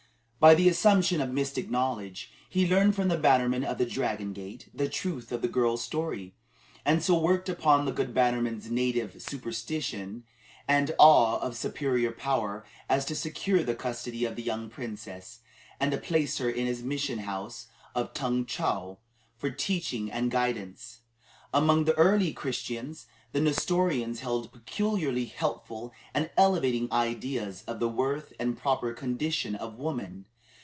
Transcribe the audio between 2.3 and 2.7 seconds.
he